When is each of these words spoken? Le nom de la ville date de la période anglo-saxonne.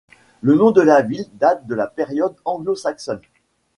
Le 0.41 0.55
nom 0.55 0.71
de 0.71 0.81
la 0.81 1.03
ville 1.03 1.27
date 1.33 1.67
de 1.67 1.75
la 1.75 1.85
période 1.85 2.35
anglo-saxonne. 2.43 3.21